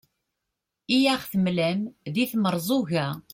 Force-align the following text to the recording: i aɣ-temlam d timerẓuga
i 0.95 0.99
aɣ-temlam 1.13 1.81
d 2.13 2.15
timerẓuga 2.29 3.07